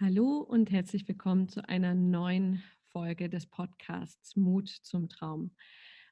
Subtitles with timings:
[0.00, 5.52] Hallo und herzlich willkommen zu einer neuen Folge des Podcasts Mut zum Traum.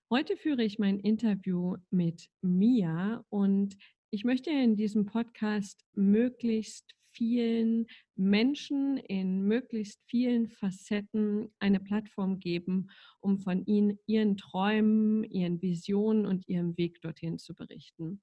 [0.09, 3.77] Heute führe ich mein Interview mit Mia und
[4.11, 12.87] ich möchte in diesem Podcast möglichst vielen Menschen in möglichst vielen Facetten eine Plattform geben,
[13.19, 18.23] um von ihnen, ihren Träumen, ihren Visionen und ihrem Weg dorthin zu berichten.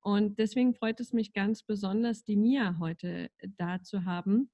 [0.00, 3.28] Und deswegen freut es mich ganz besonders, die Mia heute
[3.58, 4.50] da zu haben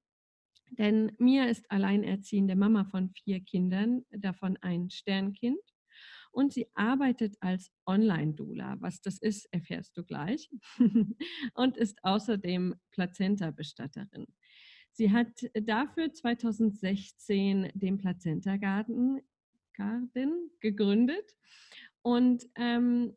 [0.78, 5.60] denn Mia ist alleinerziehende Mama von vier Kindern, davon ein Sternkind.
[6.30, 8.76] Und sie arbeitet als Online-Doula.
[8.80, 10.50] Was das ist, erfährst du gleich.
[11.54, 14.26] und ist außerdem Plazenta-Bestatterin.
[14.92, 19.20] Sie hat dafür 2016 den Plazenta Garden,
[19.74, 21.36] Garden gegründet.
[22.00, 23.14] Und ähm,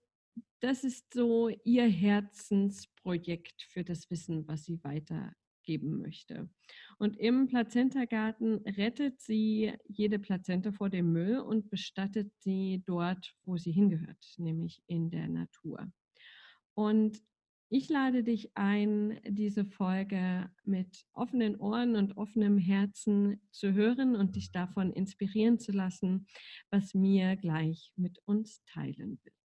[0.60, 5.34] das ist so ihr Herzensprojekt für das Wissen, was sie weiter
[5.66, 6.50] geben möchte.
[6.98, 13.58] Und im Plazentagarten rettet sie jede Plazenta vor dem Müll und bestattet sie dort, wo
[13.58, 15.92] sie hingehört, nämlich in der Natur.
[16.74, 17.22] Und
[17.70, 24.36] ich lade dich ein, diese Folge mit offenen Ohren und offenem Herzen zu hören und
[24.36, 26.28] dich davon inspirieren zu lassen,
[26.70, 29.45] was mir gleich mit uns teilen wird.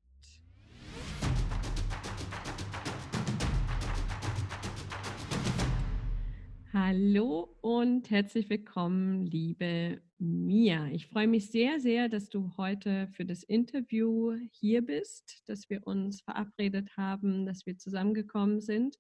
[6.72, 10.86] Hallo und herzlich willkommen, liebe Mia.
[10.90, 15.88] Ich freue mich sehr, sehr, dass du heute für das Interview hier bist, dass wir
[15.88, 18.98] uns verabredet haben, dass wir zusammengekommen sind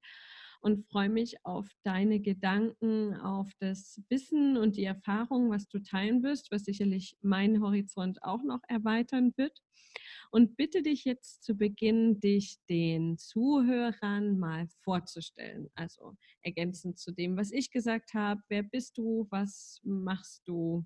[0.61, 6.23] und freue mich auf deine Gedanken, auf das Wissen und die Erfahrung, was du teilen
[6.23, 9.61] wirst, was sicherlich meinen Horizont auch noch erweitern wird
[10.31, 15.69] und bitte dich jetzt zu Beginn, dich den Zuhörern mal vorzustellen.
[15.75, 18.41] Also ergänzend zu dem, was ich gesagt habe.
[18.47, 19.27] Wer bist du?
[19.31, 20.85] Was machst du?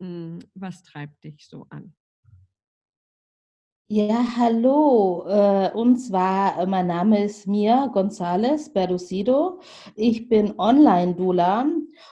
[0.00, 1.94] Hm, was treibt dich so an?
[3.94, 5.26] Ja, hallo.
[5.28, 9.60] Äh, und zwar, äh, mein Name ist Mia González Berducido.
[9.96, 11.66] Ich bin Online-Dula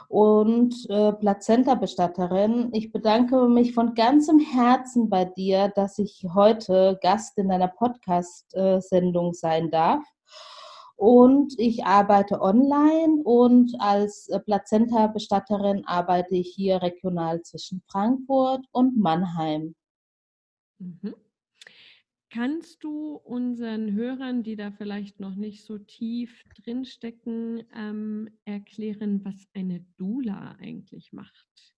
[0.08, 2.68] und äh, Plazenta-Bestatterin.
[2.74, 9.32] Ich bedanke mich von ganzem Herzen bei dir, dass ich heute Gast in deiner Podcast-Sendung
[9.32, 10.04] sein darf.
[10.96, 19.74] Und ich arbeite online und als Plazenta-Bestatterin arbeite ich hier regional zwischen Frankfurt und Mannheim.
[20.78, 21.14] Mhm.
[22.32, 29.48] Kannst du unseren Hörern, die da vielleicht noch nicht so tief drinstecken, ähm, erklären, was
[29.52, 31.74] eine Dula eigentlich macht?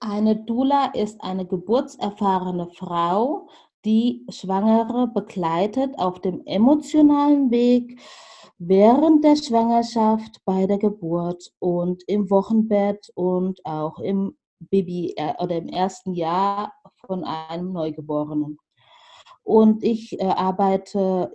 [0.00, 3.50] Eine Dula ist eine geburtserfahrene Frau,
[3.84, 8.00] die Schwangere begleitet auf dem emotionalen Weg
[8.58, 15.56] während der Schwangerschaft, bei der Geburt und im Wochenbett und auch im Baby äh, oder
[15.56, 16.72] im ersten Jahr
[17.06, 18.58] von einem Neugeborenen.
[19.46, 21.30] Und ich äh, arbeite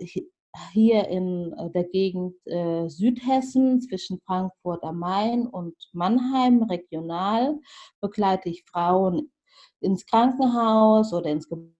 [0.72, 7.58] hier in äh, der Gegend äh, Südhessen zwischen Frankfurt am Main und Mannheim regional.
[8.02, 9.32] Begleite ich Frauen
[9.80, 11.72] ins Krankenhaus oder ins Gebäude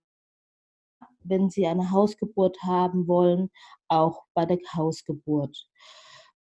[1.25, 3.49] wenn sie eine Hausgeburt haben wollen,
[3.87, 5.57] auch bei der Hausgeburt.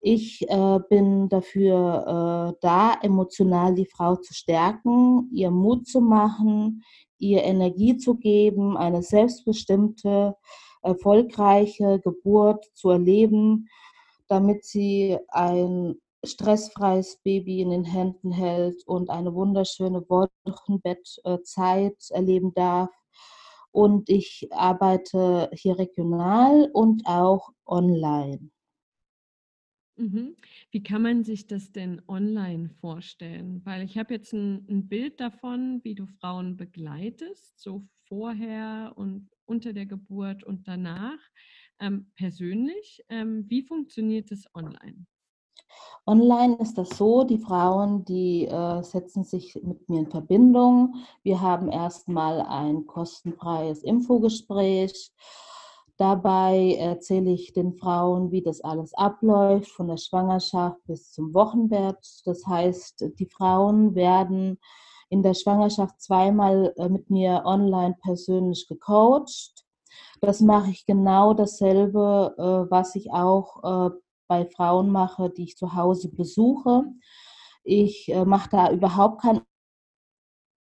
[0.01, 6.83] Ich äh, bin dafür äh, da, emotional die Frau zu stärken, ihr Mut zu machen,
[7.21, 10.37] ihr Energie zu geben, eine selbstbestimmte,
[10.83, 13.69] erfolgreiche Geburt zu erleben,
[14.29, 22.91] damit sie ein stressfreies Baby in den Händen hält und eine wunderschöne Wochenbettzeit erleben darf.
[23.73, 28.51] Und ich arbeite hier regional und auch online.
[30.01, 30.35] Mhm.
[30.71, 33.61] Wie kann man sich das denn online vorstellen?
[33.65, 39.29] Weil ich habe jetzt ein, ein, Bild davon, wie du Frauen begleitest, so vorher und
[39.45, 41.19] unter der Geburt und danach.
[41.81, 45.05] Ähm, persönlich, ähm, wie funktioniert das online?
[46.07, 50.95] Online ist das so, die Frauen, die äh, setzen sich mit mir in Verbindung.
[51.23, 55.13] Wir haben erstmal ein kostenfreies Infogespräch
[56.01, 61.99] Dabei erzähle ich den Frauen, wie das alles abläuft, von der Schwangerschaft bis zum Wochenbett.
[62.25, 64.59] Das heißt, die Frauen werden
[65.11, 69.67] in der Schwangerschaft zweimal äh, mit mir online persönlich gecoacht.
[70.23, 73.91] Das mache ich genau dasselbe, äh, was ich auch äh,
[74.27, 76.85] bei Frauen mache, die ich zu Hause besuche.
[77.63, 79.43] Ich mache da überhaupt kein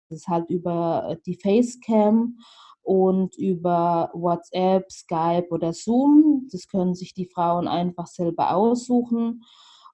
[0.09, 2.39] das ist halt über die Facecam
[2.87, 6.47] und über WhatsApp, Skype oder Zoom.
[6.53, 9.43] Das können sich die Frauen einfach selber aussuchen.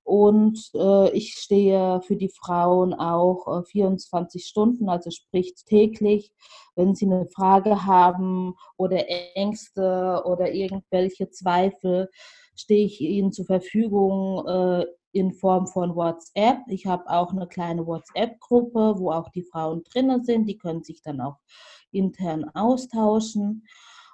[0.05, 6.33] Und äh, ich stehe für die Frauen auch äh, 24 Stunden, also sprich täglich,
[6.75, 9.05] wenn sie eine Frage haben oder
[9.37, 12.11] Ängste oder irgendwelche Zweifel,
[12.55, 16.59] stehe ich ihnen zur Verfügung äh, in Form von WhatsApp.
[16.69, 20.47] Ich habe auch eine kleine WhatsApp-Gruppe, wo auch die Frauen drinnen sind.
[20.47, 21.37] Die können sich dann auch
[21.93, 23.65] intern austauschen.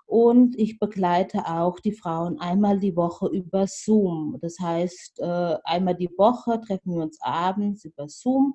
[0.06, 4.38] Und ich begleite auch die Frauen einmal die Woche über Zoom.
[4.40, 8.54] Das heißt, äh, einmal die Woche treffen wir uns abends über Zoom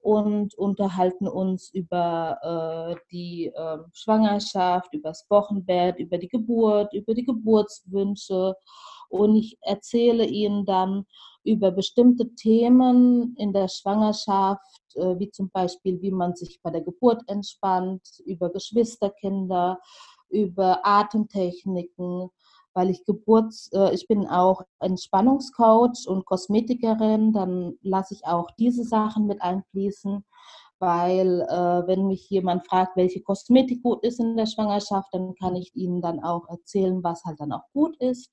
[0.00, 7.14] und unterhalten uns über äh, die äh, Schwangerschaft, über das Wochenbett, über die Geburt, über
[7.14, 8.54] die Geburtswünsche.
[9.08, 11.06] Und ich erzähle ihnen dann
[11.44, 14.60] über bestimmte Themen in der Schwangerschaft,
[14.94, 19.78] wie zum Beispiel, wie man sich bei der Geburt entspannt, über Geschwisterkinder,
[20.30, 22.30] über Atemtechniken,
[22.74, 28.84] weil ich Geburts, äh, ich bin auch Entspannungscoach und Kosmetikerin, dann lasse ich auch diese
[28.84, 30.24] Sachen mit einfließen,
[30.78, 35.56] weil äh, wenn mich jemand fragt, welche Kosmetik gut ist in der Schwangerschaft, dann kann
[35.56, 38.30] ich ihnen dann auch erzählen, was halt dann auch gut ist.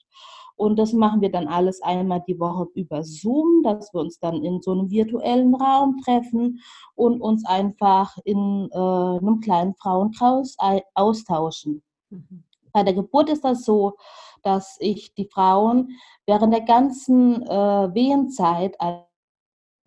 [0.55, 4.43] Und das machen wir dann alles einmal die Woche über Zoom, dass wir uns dann
[4.43, 6.59] in so einem virtuellen Raum treffen
[6.95, 10.55] und uns einfach in äh, einem kleinen Frauenkreis
[10.93, 11.83] austauschen.
[12.09, 12.43] Mhm.
[12.73, 13.95] Bei der Geburt ist das so,
[14.43, 15.89] dass ich die Frauen
[16.25, 18.75] während der ganzen äh, Wehenzeit,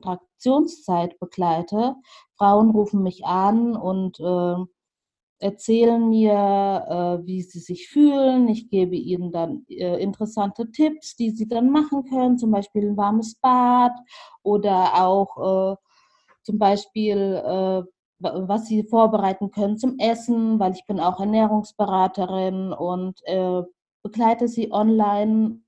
[0.06, 1.96] also Traktionszeit begleite.
[2.36, 4.56] Frauen rufen mich an und äh,
[5.38, 6.32] erzählen mir,
[7.22, 8.48] äh, wie sie sich fühlen.
[8.48, 12.96] Ich gebe ihnen dann äh, interessante Tipps, die sie dann machen können, zum Beispiel ein
[12.96, 13.92] warmes Bad
[14.42, 15.76] oder auch äh,
[16.42, 17.82] zum Beispiel, äh,
[18.20, 23.62] was sie vorbereiten können zum Essen, weil ich bin auch Ernährungsberaterin und äh,
[24.02, 25.63] begleite sie online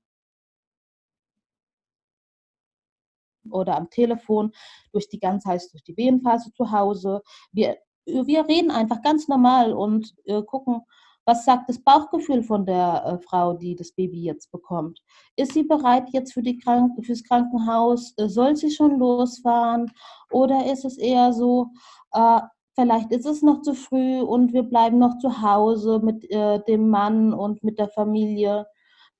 [3.51, 4.51] oder am Telefon
[4.91, 7.21] durch die ganz heiß durch die Wehenphase zu Hause.
[7.51, 10.81] Wir wir reden einfach ganz normal und äh, gucken,
[11.25, 15.01] was sagt das Bauchgefühl von der äh, Frau, die das Baby jetzt bekommt?
[15.35, 18.13] Ist sie bereit jetzt für die Krank fürs Krankenhaus?
[18.17, 19.91] Äh, soll sie schon losfahren?
[20.31, 21.67] Oder ist es eher so,
[22.13, 22.39] äh,
[22.75, 26.89] vielleicht ist es noch zu früh und wir bleiben noch zu Hause mit äh, dem
[26.89, 28.65] Mann und mit der Familie?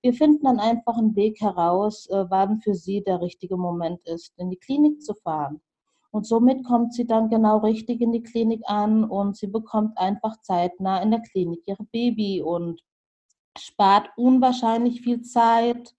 [0.02, 4.34] Wir finden dann einfach einen Weg heraus, äh, wann für sie der richtige Moment ist,
[4.38, 5.62] in die Klinik zu fahren.
[6.12, 10.42] Und somit kommt sie dann genau richtig in die Klinik an und sie bekommt einfach
[10.42, 12.82] zeitnah in der Klinik ihr Baby und
[13.58, 15.96] spart unwahrscheinlich viel Zeit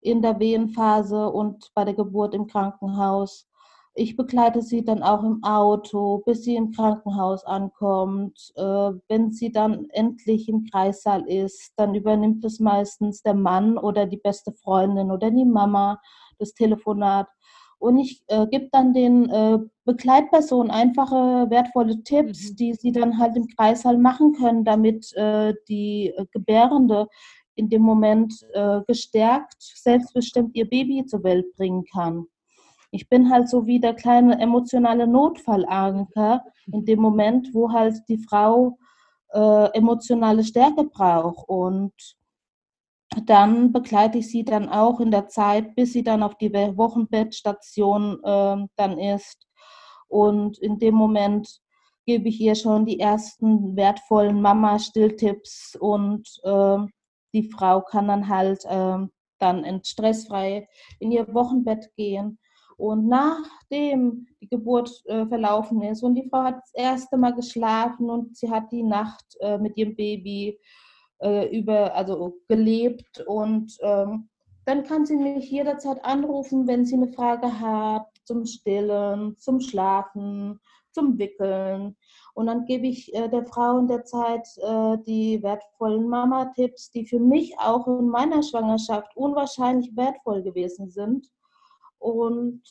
[0.00, 3.48] in der Wehenphase und bei der Geburt im Krankenhaus.
[3.94, 8.52] Ich begleite sie dann auch im Auto, bis sie im Krankenhaus ankommt.
[8.56, 14.06] Äh, wenn sie dann endlich im Kreissaal ist, dann übernimmt es meistens der Mann oder
[14.06, 16.00] die beste Freundin oder die Mama
[16.38, 17.28] das Telefonat.
[17.78, 22.56] Und ich äh, gebe dann den äh, Begleitpersonen einfache, wertvolle Tipps, mhm.
[22.56, 27.08] die sie dann halt im Kreißsaal machen können, damit äh, die äh, Gebärende
[27.56, 32.26] in dem Moment äh, gestärkt, selbstbestimmt ihr Baby zur Welt bringen kann.
[32.92, 38.18] Ich bin halt so wie der kleine emotionale Notfallanker in dem Moment, wo halt die
[38.18, 38.78] Frau
[39.32, 41.48] äh, emotionale Stärke braucht.
[41.48, 41.94] Und
[43.24, 48.20] dann begleite ich sie dann auch in der Zeit, bis sie dann auf die Wochenbettstation
[48.22, 49.48] äh, dann ist.
[50.08, 51.48] Und in dem Moment
[52.04, 56.78] gebe ich ihr schon die ersten wertvollen Mama-Stilltipps und äh,
[57.32, 58.98] die Frau kann dann halt äh,
[59.38, 60.68] dann stressfrei
[61.00, 62.38] in ihr Wochenbett gehen.
[62.82, 68.10] Und nachdem die Geburt äh, verlaufen ist und die Frau hat das erste Mal geschlafen
[68.10, 70.58] und sie hat die Nacht äh, mit ihrem Baby
[71.20, 74.28] äh, über, also gelebt und ähm,
[74.64, 80.58] dann kann sie mich jederzeit anrufen, wenn sie eine Frage hat zum Stillen, zum Schlafen,
[80.90, 81.96] zum Wickeln.
[82.34, 87.06] Und dann gebe ich äh, der Frau in der Zeit äh, die wertvollen Mama-Tipps, die
[87.06, 91.28] für mich auch in meiner Schwangerschaft unwahrscheinlich wertvoll gewesen sind.
[92.02, 92.62] Und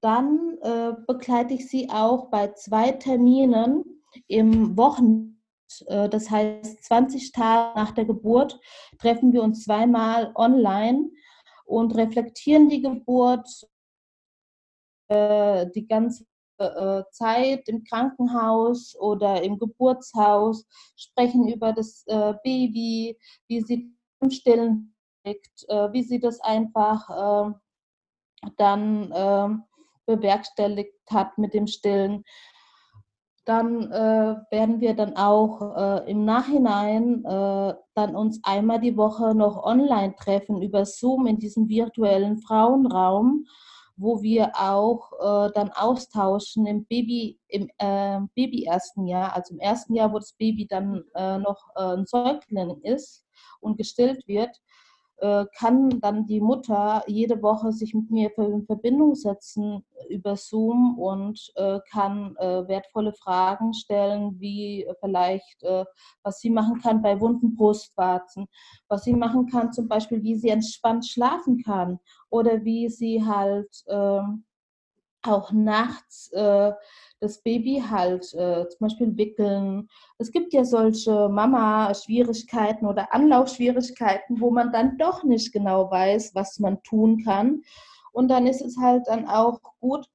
[0.00, 5.32] dann äh, begleite ich sie auch bei zwei Terminen im Wochenende
[5.86, 8.58] äh, das heißt, 20 Tage nach der Geburt
[8.98, 11.10] treffen wir uns zweimal online
[11.64, 13.48] und reflektieren die Geburt,
[15.08, 16.24] äh, die ganze
[16.58, 22.04] äh, Zeit im Krankenhaus oder im Geburtshaus, sprechen über das
[22.44, 27.54] Baby, wie sie im Stillen liegt, wie sie das einfach ähm,
[28.56, 29.64] dann ähm,
[30.06, 32.24] bewerkstelligt hat mit dem Stillen.
[33.44, 39.34] Dann äh, werden wir dann auch äh, im Nachhinein äh, dann uns einmal die Woche
[39.34, 43.46] noch online treffen über Zoom in diesem virtuellen Frauenraum,
[43.96, 49.60] wo wir auch äh, dann austauschen im Baby im äh, Baby ersten Jahr, also im
[49.60, 53.24] ersten Jahr, wo das Baby dann äh, noch ein Säugling ist
[53.60, 54.71] und gestillt wird äh,
[55.56, 61.52] kann dann die Mutter jede Woche sich mit mir in Verbindung setzen über Zoom und
[61.54, 65.62] äh, kann äh, wertvolle Fragen stellen, wie vielleicht,
[66.22, 68.46] was sie machen kann bei wunden Brustwarzen,
[68.88, 71.98] was sie machen kann, zum Beispiel, wie sie entspannt schlafen kann
[72.30, 74.44] oder wie sie halt ähm,
[75.22, 76.30] auch nachts
[77.22, 79.88] das Baby halt äh, zum Beispiel wickeln.
[80.18, 86.58] Es gibt ja solche Mama-Schwierigkeiten oder Anlaufschwierigkeiten, wo man dann doch nicht genau weiß, was
[86.58, 87.62] man tun kann.
[88.12, 90.06] Und dann ist es halt dann auch gut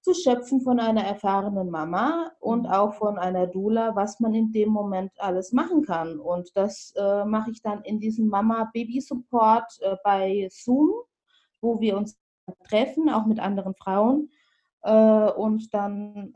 [0.00, 2.72] zu schöpfen von einer erfahrenen Mama und mhm.
[2.72, 6.18] auch von einer Doula, was man in dem Moment alles machen kann.
[6.18, 10.92] Und das äh, mache ich dann in diesem Mama-Baby-Support äh, bei Zoom,
[11.60, 12.18] wo wir uns
[12.68, 14.30] treffen, auch mit anderen Frauen.
[14.84, 16.32] Äh, und dann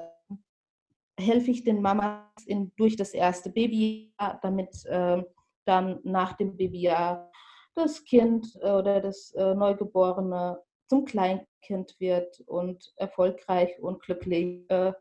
[1.19, 5.23] helfe ich den Mamas in, durch das erste Babyjahr, damit äh,
[5.67, 7.31] dann nach dem Babyjahr
[7.75, 14.93] das Kind äh, oder das äh, Neugeborene zum Kleinkind wird und erfolgreich und glücklich äh,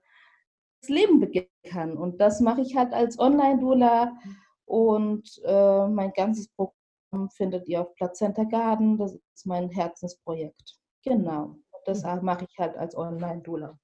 [0.82, 1.98] das Leben beginnen kann.
[1.98, 4.18] Und das mache ich halt als Online-Doula
[4.66, 8.98] und äh, mein ganzes Programm findet ihr auf Plazenta Garden.
[8.98, 10.78] Das ist mein Herzensprojekt.
[11.04, 11.56] Genau.
[11.88, 12.26] Das mhm.
[12.26, 13.80] mache ich halt als Online-Doula.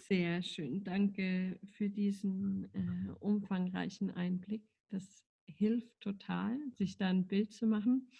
[0.00, 0.82] Sehr schön.
[0.82, 4.64] Danke für diesen äh, umfangreichen Einblick.
[4.90, 8.10] Das hilft total, sich da ein Bild zu machen.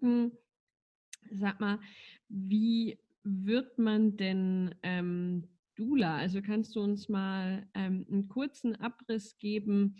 [0.00, 0.32] Hm,
[1.30, 1.80] sag mal,
[2.28, 6.18] wie wird man denn ähm, Dula?
[6.18, 9.96] Also kannst du uns mal ähm, einen kurzen Abriss geben?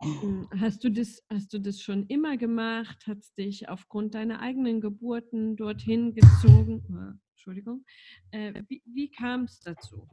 [0.00, 3.06] Hm, hast du, das, hast du das schon immer gemacht?
[3.06, 7.20] Hat es dich aufgrund deiner eigenen Geburten dorthin gezogen?
[7.40, 7.86] Entschuldigung.
[8.32, 10.06] Äh, wie wie kam es dazu?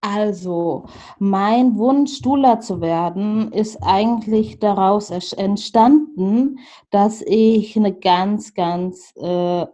[0.00, 0.86] Also,
[1.18, 9.66] mein Wunsch, Dula zu werden, ist eigentlich daraus entstanden, dass ich eine ganz, ganz äh,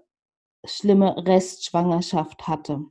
[0.65, 2.87] schlimme Restschwangerschaft hatte.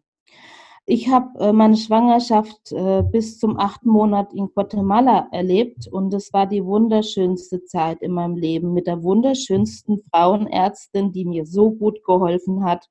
[0.85, 6.33] Ich habe äh, meine Schwangerschaft äh, bis zum achten Monat in Guatemala erlebt und es
[6.33, 12.03] war die wunderschönste Zeit in meinem Leben mit der wunderschönsten Frauenärztin, die mir so gut
[12.03, 12.89] geholfen hat,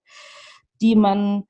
[0.81, 1.45] die man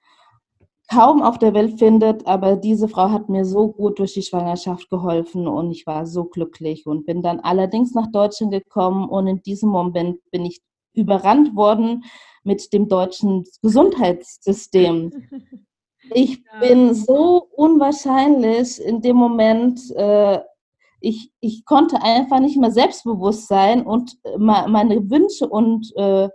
[0.92, 4.90] kaum auf der Welt findet, aber diese Frau hat mir so gut durch die Schwangerschaft
[4.90, 9.42] geholfen und ich war so glücklich und bin dann allerdings nach Deutschland gekommen und in
[9.42, 10.60] diesem Moment bin ich
[10.92, 12.02] überrannt worden
[12.42, 15.12] mit dem deutschen Gesundheitssystem.
[16.10, 20.40] Ich bin so unwahrscheinlich in dem Moment, äh,
[21.00, 26.28] ich, ich konnte einfach nicht mehr selbstbewusst sein und meine Wünsche und äh,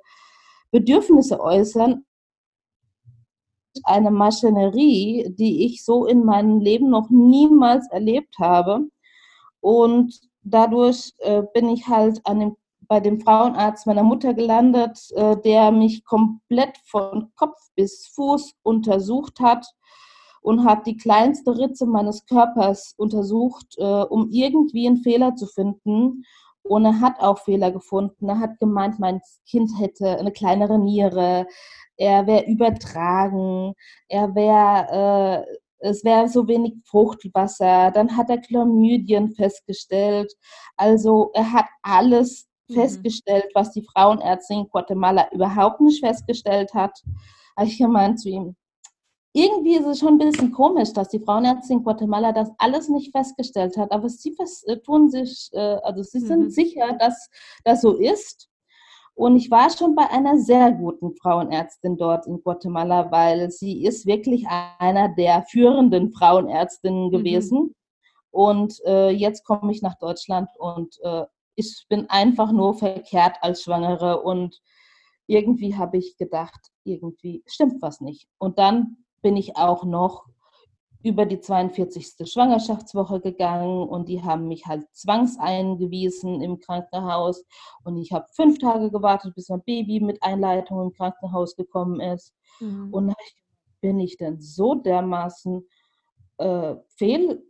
[0.72, 2.06] Bedürfnisse äußern
[3.84, 8.88] eine Maschinerie, die ich so in meinem Leben noch niemals erlebt habe.
[9.60, 12.58] Und dadurch äh, bin ich halt an dem,
[12.88, 19.40] bei dem Frauenarzt meiner Mutter gelandet, äh, der mich komplett von Kopf bis Fuß untersucht
[19.40, 19.66] hat
[20.42, 26.24] und hat die kleinste Ritze meines Körpers untersucht, äh, um irgendwie einen Fehler zu finden.
[26.64, 28.30] Und er hat auch Fehler gefunden.
[28.30, 31.48] Er hat gemeint, mein Kind hätte eine kleinere Niere,
[31.98, 33.74] er wäre übertragen,
[34.08, 37.92] er wäre, äh, es wäre so wenig Fruchtwasser.
[37.92, 40.34] Dann hat er Chlamydien festgestellt.
[40.78, 42.74] Also er hat alles mhm.
[42.74, 47.00] festgestellt, was die Frauenärztin in Guatemala überhaupt nicht festgestellt hat.
[47.56, 48.56] Habe ich gemeint zu ihm,
[49.34, 53.12] irgendwie ist es schon ein bisschen komisch, dass die Frauenärztin in Guatemala das alles nicht
[53.12, 56.50] festgestellt hat, aber sie äh, tun sich, äh, also sie sind mhm.
[56.50, 57.30] sicher, dass
[57.64, 58.50] das so ist.
[59.14, 64.06] Und ich war schon bei einer sehr guten Frauenärztin dort in Guatemala, weil sie ist
[64.06, 64.46] wirklich
[64.78, 67.12] einer der führenden Frauenärztinnen mhm.
[67.12, 67.60] gewesen.
[67.60, 67.74] Mhm.
[68.32, 71.26] Und äh, jetzt komme ich nach Deutschland und äh,
[71.58, 74.62] ich bin einfach nur verkehrt als Schwangere und
[75.26, 78.30] irgendwie habe ich gedacht, irgendwie stimmt was nicht.
[78.38, 80.26] Und dann bin ich auch noch
[81.04, 82.32] über die 42.
[82.32, 87.44] Schwangerschaftswoche gegangen und die haben mich halt zwangseingewiesen im Krankenhaus
[87.84, 92.34] und ich habe fünf Tage gewartet, bis mein Baby mit Einleitung im Krankenhaus gekommen ist.
[92.60, 92.94] Mhm.
[92.94, 93.14] Und
[93.82, 95.68] bin ich dann so dermaßen
[96.38, 97.44] äh, fehl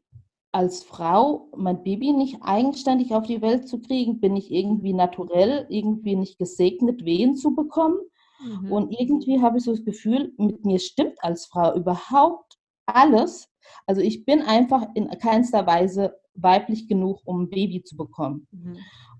[0.57, 5.67] als Frau, mein Baby nicht eigenständig auf die Welt zu kriegen, bin ich irgendwie naturell,
[5.69, 7.99] irgendwie nicht gesegnet, Wehen zu bekommen.
[8.43, 8.71] Mhm.
[8.71, 13.49] Und irgendwie habe ich so das Gefühl, mit mir stimmt als Frau überhaupt alles.
[13.85, 18.47] Also ich bin einfach in keinster Weise weiblich genug, um ein Baby zu bekommen.
[18.49, 18.77] Mhm.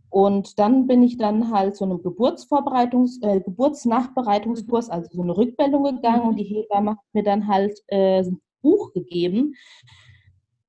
[0.10, 5.84] Und dann bin ich dann halt zu einem Geburtsvorbereitungs-, äh, Geburtsnachbereitungskurs, also so eine Rückmeldung
[5.84, 6.38] gegangen und mhm.
[6.38, 9.54] die Hebamme hat mir dann halt äh, ein Buch gegeben.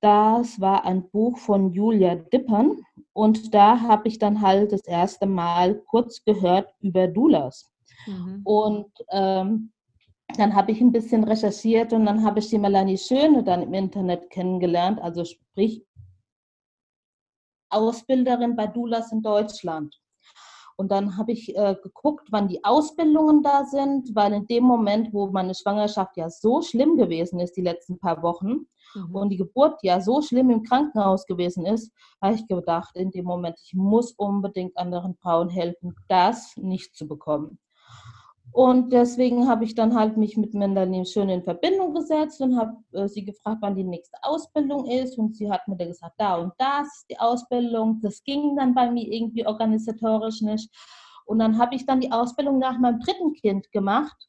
[0.00, 5.26] Das war ein Buch von Julia Dippern und da habe ich dann halt das erste
[5.26, 7.72] Mal kurz gehört über Doulas.
[8.06, 8.42] Mhm.
[8.44, 9.72] Und ähm,
[10.36, 13.74] dann habe ich ein bisschen recherchiert und dann habe ich die Melanie Schöne dann im
[13.74, 15.84] Internet kennengelernt, also sprich
[17.70, 19.98] Ausbilderin bei Doulas in Deutschland.
[20.76, 25.12] Und dann habe ich äh, geguckt, wann die Ausbildungen da sind, weil in dem Moment,
[25.12, 29.14] wo meine Schwangerschaft ja so schlimm gewesen ist, die letzten paar Wochen, mhm.
[29.14, 31.92] und die Geburt ja so schlimm im Krankenhaus gewesen ist,
[32.22, 37.06] habe ich gedacht, in dem Moment, ich muss unbedingt anderen Frauen helfen, das nicht zu
[37.06, 37.58] bekommen.
[38.52, 42.72] Und deswegen habe ich dann halt mich mit Melanie schön in Verbindung gesetzt und habe
[42.92, 45.18] äh, sie gefragt, wann die nächste Ausbildung ist.
[45.18, 48.00] Und sie hat mir dann gesagt, da und das ist die Ausbildung.
[48.00, 50.74] Das ging dann bei mir irgendwie organisatorisch nicht.
[51.26, 54.27] Und dann habe ich dann die Ausbildung nach meinem dritten Kind gemacht,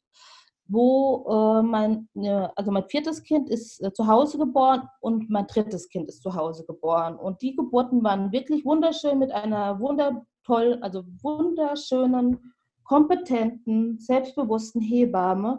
[0.70, 5.46] wo äh, mein, äh, also mein viertes Kind ist äh, zu Hause geboren und mein
[5.48, 7.16] drittes Kind ist zu Hause geboren.
[7.16, 15.58] Und die Geburten waren wirklich wunderschön mit einer wundertollen, also wunderschönen kompetenten, selbstbewussten Hebamme,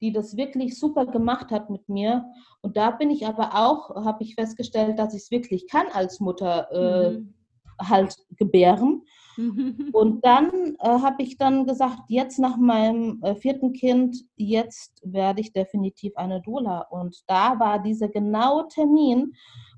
[0.00, 2.24] die das wirklich super gemacht hat mit mir.
[2.60, 6.20] Und da bin ich aber auch, habe ich festgestellt, dass ich es wirklich kann als
[6.20, 7.34] Mutter äh, mhm.
[7.80, 9.02] halt gebären.
[9.92, 15.40] Und dann äh, habe ich dann gesagt, jetzt nach meinem äh, vierten Kind, jetzt werde
[15.40, 16.82] ich definitiv eine Doula.
[16.90, 19.32] Und da war dieser genaue Termin,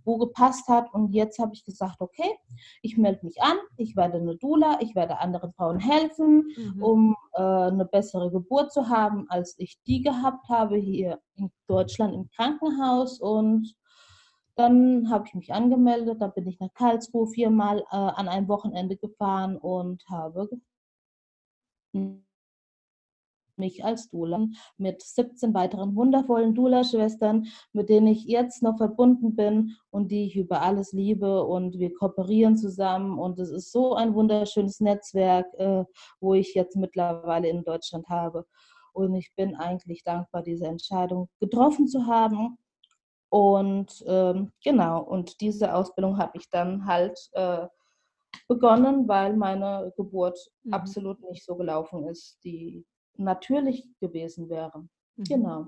[0.04, 0.92] wo gepasst hat.
[0.92, 2.38] Und jetzt habe ich gesagt, okay,
[2.82, 6.82] ich melde mich an, ich werde eine Dula, ich werde anderen Frauen helfen, mhm.
[6.82, 12.14] um äh, eine bessere Geburt zu haben, als ich die gehabt habe hier in Deutschland
[12.14, 13.20] im Krankenhaus.
[13.20, 13.74] Und
[14.56, 18.96] dann habe ich mich angemeldet, dann bin ich nach Karlsruhe viermal äh, an einem Wochenende
[18.96, 20.48] gefahren und habe
[23.56, 24.46] mich als Dula
[24.76, 30.36] mit 17 weiteren wundervollen Dula-Schwestern, mit denen ich jetzt noch verbunden bin und die ich
[30.36, 35.84] über alles liebe und wir kooperieren zusammen und es ist so ein wunderschönes Netzwerk, äh,
[36.20, 38.46] wo ich jetzt mittlerweile in Deutschland habe.
[38.92, 42.58] Und ich bin eigentlich dankbar, diese Entscheidung getroffen zu haben.
[43.34, 47.66] Und ähm, genau, und diese Ausbildung habe ich dann halt äh,
[48.46, 50.72] begonnen, weil meine Geburt mhm.
[50.72, 54.86] absolut nicht so gelaufen ist, die natürlich gewesen wäre.
[55.16, 55.24] Mhm.
[55.24, 55.66] Genau.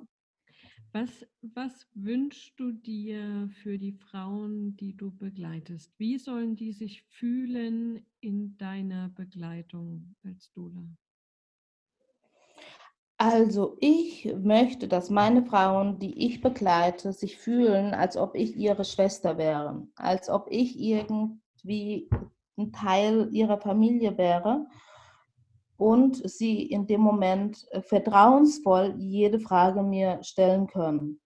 [0.92, 5.92] Was, was wünschst du dir für die Frauen, die du begleitest?
[5.98, 10.86] Wie sollen die sich fühlen in deiner Begleitung als Dula?
[13.18, 18.84] Also ich möchte, dass meine Frauen, die ich begleite, sich fühlen, als ob ich ihre
[18.84, 22.10] Schwester wäre, als ob ich irgendwie
[22.58, 24.66] ein Teil ihrer Familie wäre
[25.78, 31.20] und sie in dem Moment äh, vertrauensvoll jede Frage mir stellen können.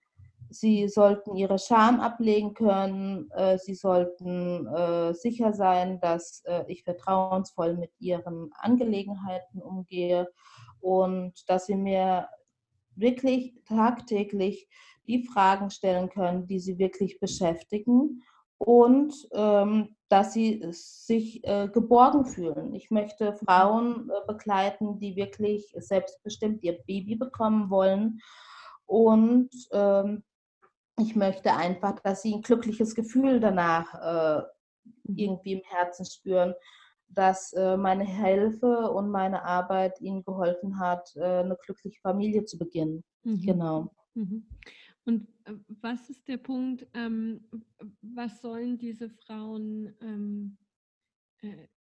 [0.48, 3.31] Sie sollten ihre Scham ablegen können.
[3.31, 10.29] Äh, sie sollten äh, sicher sein, dass ich vertrauensvoll mit ihren Angelegenheiten umgehe
[10.80, 12.28] und dass sie mir
[12.96, 14.68] wirklich tagtäglich
[15.06, 18.22] die Fragen stellen können, die sie wirklich beschäftigen
[18.58, 22.74] und ähm, dass sie sich äh, geborgen fühlen.
[22.74, 28.20] Ich möchte Frauen äh, begleiten, die wirklich selbstbestimmt ihr Baby bekommen wollen.
[28.86, 30.24] Und ähm,
[30.98, 34.42] ich möchte einfach, dass sie ein glückliches Gefühl danach äh,
[35.04, 35.16] mhm.
[35.16, 36.54] irgendwie im Herzen spüren,
[37.11, 42.59] dass äh, meine Hilfe und meine Arbeit ihnen geholfen hat, äh, eine glückliche Familie zu
[42.59, 43.05] beginnen.
[43.25, 43.42] Mhm.
[43.42, 43.94] Genau.
[44.14, 44.46] Mhm.
[45.05, 47.40] Und äh, was ist der Punkt, ähm,
[48.01, 50.69] was sollen diese Frauen ähm, äh,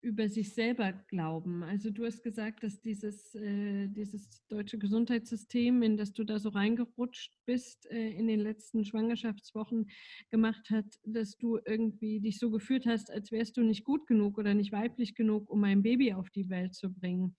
[0.02, 1.63] über sich selber glauben?
[1.63, 6.50] Also du hast gesagt, dass dieses, äh, dieses deutsche Gesundheitssystem, in das du da so
[6.50, 9.89] reingerutscht bist äh, in den letzten Schwangerschaftswochen,
[10.30, 14.38] gemacht hat, dass du irgendwie dich so gefühlt hast, als wärst du nicht gut genug
[14.38, 17.36] oder nicht weiblich genug, um ein Baby auf die Welt zu bringen.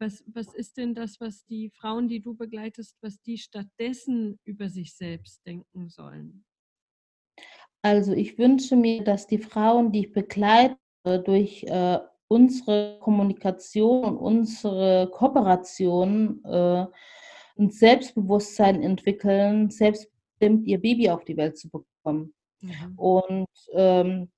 [0.00, 4.68] Was, was ist denn das, was die Frauen, die du begleitest, was die stattdessen über
[4.68, 6.44] sich selbst denken sollen?
[7.82, 15.08] Also ich wünsche mir, dass die Frauen, die ich begleite, durch äh, unsere Kommunikation, unsere
[15.10, 16.86] Kooperation äh,
[17.56, 22.34] ein Selbstbewusstsein entwickeln, selbstbestimmt ihr Baby auf die Welt zu bekommen.
[22.60, 22.94] Mhm.
[22.96, 24.30] Und ähm,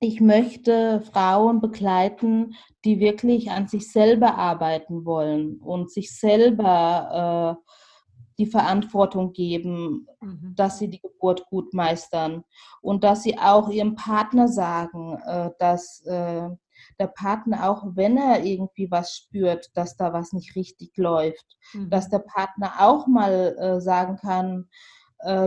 [0.00, 7.72] ich möchte Frauen begleiten, die wirklich an sich selber arbeiten wollen und sich selber äh,
[8.38, 10.54] die Verantwortung geben, mhm.
[10.54, 12.44] dass sie die Geburt gut meistern
[12.80, 16.48] und dass sie auch ihrem Partner sagen, äh, dass äh,
[17.00, 21.90] der Partner auch, wenn er irgendwie was spürt, dass da was nicht richtig läuft, mhm.
[21.90, 24.68] dass der Partner auch mal äh, sagen kann,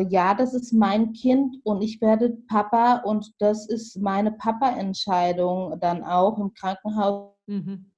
[0.09, 6.03] ja, das ist mein Kind und ich werde Papa und das ist meine Papa-Entscheidung dann
[6.03, 7.31] auch im Krankenhaus.
[7.47, 7.90] Mhm.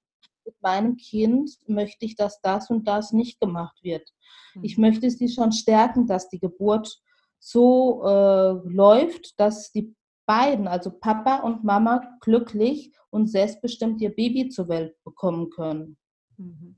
[0.45, 4.07] Mit meinem Kind möchte ich, dass das und das nicht gemacht wird.
[4.55, 4.63] Mhm.
[4.63, 7.01] Ich möchte sie schon stärken, dass die Geburt
[7.39, 14.49] so äh, läuft, dass die beiden, also Papa und Mama, glücklich und selbstbestimmt ihr Baby
[14.49, 15.97] zur Welt bekommen können.
[16.37, 16.75] Mhm.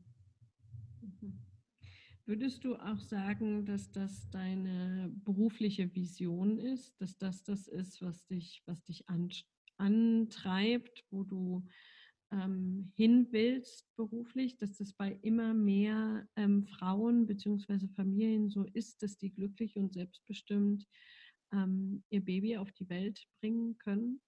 [2.28, 8.26] Würdest du auch sagen, dass das deine berufliche Vision ist, dass das das ist, was
[8.26, 9.06] dich, was dich
[9.78, 11.68] antreibt, wo du
[12.32, 17.88] ähm, hin willst beruflich, dass das bei immer mehr ähm, Frauen bzw.
[17.96, 20.86] Familien so ist, dass die glücklich und selbstbestimmt
[21.54, 24.22] ähm, ihr Baby auf die Welt bringen können?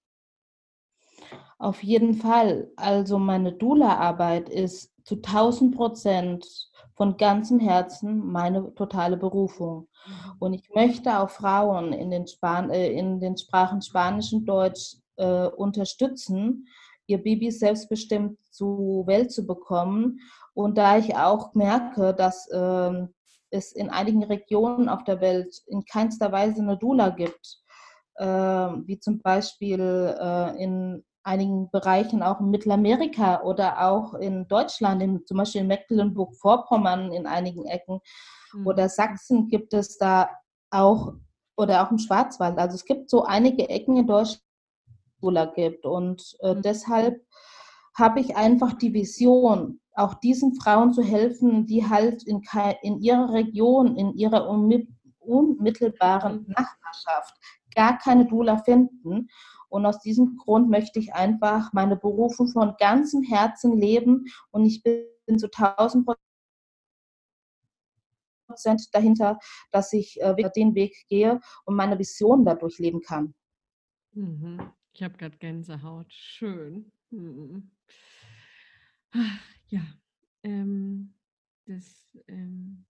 [1.58, 2.72] Auf jeden Fall.
[2.76, 9.88] Also meine Dula-Arbeit ist zu 1000 Prozent von ganzem Herzen meine totale Berufung.
[10.06, 10.14] Mhm.
[10.40, 14.98] Und ich möchte auch Frauen in den, Span äh, in den Sprachen Spanisch und Deutsch
[15.16, 16.68] äh, unterstützen,
[17.08, 20.20] ihr Baby selbstbestimmt zur Welt zu bekommen.
[20.54, 23.08] Und da ich auch merke, dass äh,
[23.50, 27.60] es in einigen Regionen auf der Welt in keinster Weise eine Dula gibt,
[28.16, 35.04] äh, wie zum Beispiel äh, in einigen Bereichen auch in Mittelamerika oder auch in Deutschland,
[35.04, 38.00] in, zum Beispiel in Mecklenburg-Vorpommern in einigen Ecken
[38.54, 38.66] mhm.
[38.66, 40.30] oder Sachsen gibt es da
[40.72, 41.14] auch
[41.58, 42.58] oder auch im Schwarzwald.
[42.58, 44.42] Also es gibt so einige Ecken in Deutschland,
[45.22, 46.62] es gibt und äh, mhm.
[46.62, 47.26] deshalb
[47.96, 52.44] habe ich einfach die Vision, auch diesen Frauen zu helfen, die halt in,
[52.84, 54.48] in ihrer Region, in ihrer
[55.20, 56.54] unmittelbaren mhm.
[56.56, 57.36] Nachbarschaft
[57.76, 59.30] gar keine Dula finden
[59.70, 64.84] und aus diesem Grund möchte ich einfach meine Berufung von ganzem Herzen leben und ich
[64.84, 66.08] bin zu 1000
[68.48, 69.40] Prozent dahinter,
[69.72, 73.34] dass ich äh, den Weg gehe und meine Vision dadurch leben kann.
[74.14, 74.72] Mhm.
[74.98, 76.12] Ich habe gerade Gänsehaut.
[76.12, 76.92] Schön.
[77.12, 77.70] Mhm.
[79.70, 79.82] Ja,
[80.42, 81.14] ähm,
[81.66, 82.84] das ähm,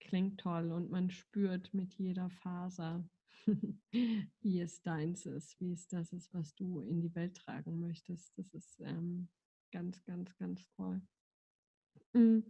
[0.00, 3.06] klingt toll und man spürt mit jeder Faser,
[4.40, 8.38] wie es deins ist, wie es das ist, was du in die Welt tragen möchtest.
[8.38, 9.28] Das ist ähm,
[9.70, 11.02] ganz, ganz, ganz toll.
[12.14, 12.42] Mhm.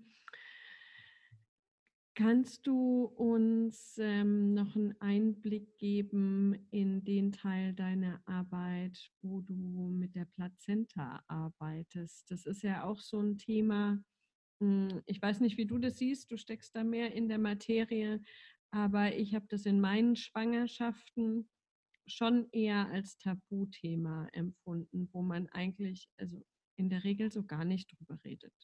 [2.17, 9.91] Kannst du uns ähm, noch einen Einblick geben in den Teil deiner Arbeit, wo du
[9.93, 12.31] mit der Plazenta arbeitest?
[12.31, 14.01] Das ist ja auch so ein Thema.
[14.61, 16.31] Hm, ich weiß nicht, wie du das siehst.
[16.31, 18.23] Du steckst da mehr in der Materie.
[18.71, 21.51] Aber ich habe das in meinen Schwangerschaften
[22.07, 26.47] schon eher als Tabuthema empfunden, wo man eigentlich, also
[26.77, 28.55] in der Regel so gar nicht drüber redet.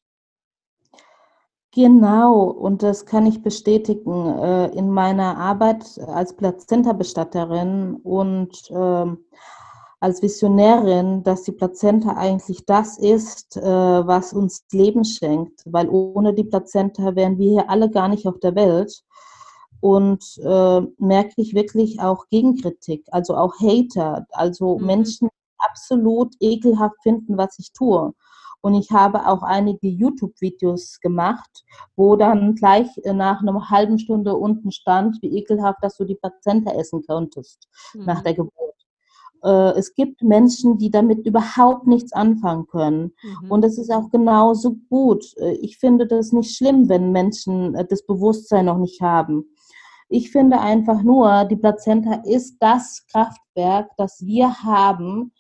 [1.73, 4.27] Genau, und das kann ich bestätigen.
[4.27, 9.19] Äh, in meiner Arbeit als Plazenta-Bestatterin und ähm,
[10.01, 16.35] als Visionärin, dass die Plazenta eigentlich das ist, äh, was uns Leben schenkt, weil ohne
[16.35, 19.05] die Plazenta wären wir hier alle gar nicht auf der Welt
[19.81, 24.87] und äh, merke ich wirklich auch Gegenkritik, also auch Hater, also mhm.
[24.87, 28.13] Menschen, die absolut ekelhaft finden, was ich tue.
[28.63, 31.65] Und ich habe auch einige YouTube-Videos gemacht,
[31.97, 36.73] wo dann gleich nach einer halben Stunde unten stand, wie ekelhaft, dass du die Plazenta
[36.73, 38.05] essen könntest mhm.
[38.05, 38.71] nach der Geburt.
[39.43, 43.13] Äh, es gibt Menschen, die damit überhaupt nichts anfangen können.
[43.23, 43.51] Mhm.
[43.51, 45.25] Und es ist auch genauso gut.
[45.39, 49.45] Äh, ich finde das nicht schlimm, wenn Menschen äh, das Bewusstsein noch nicht haben.
[50.09, 55.33] Ich finde einfach nur, die Plazenta ist das Kraftwerk, das wir haben,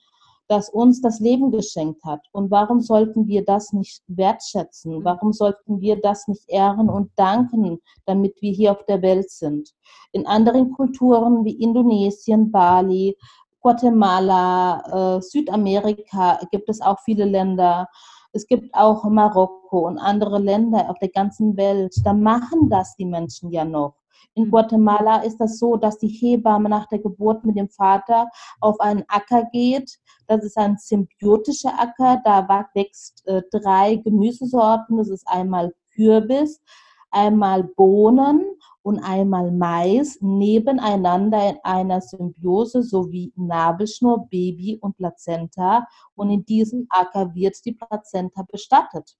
[0.50, 2.26] das uns das Leben geschenkt hat.
[2.32, 4.98] Und warum sollten wir das nicht wertschätzen?
[4.98, 5.04] Mhm.
[5.04, 9.70] Warum sollten wir das nicht ehren und danken, damit wir hier auf der Welt sind?
[10.10, 13.16] In anderen Kulturen wie Indonesien, Bali,
[13.60, 17.86] Guatemala, äh, Südamerika gibt es auch viele Länder.
[18.32, 21.94] Es gibt auch Marokko und andere Länder auf der ganzen Welt.
[22.04, 23.94] Da machen das die Menschen ja noch.
[24.34, 24.50] In mhm.
[24.50, 28.28] Guatemala ist das so, dass die Hebamme nach der Geburt mit dem Vater
[28.60, 29.98] auf einen Acker geht.
[30.28, 32.20] Das ist ein symbiotischer Acker.
[32.24, 34.96] Da wächst äh, drei Gemüsesorten.
[34.96, 36.60] Das ist einmal Kürbis,
[37.10, 38.44] einmal Bohnen
[38.82, 45.86] und einmal Mais nebeneinander in einer Symbiose sowie Nabelschnur, Baby und Plazenta.
[46.14, 49.16] Und in diesem Acker wird die Plazenta bestattet.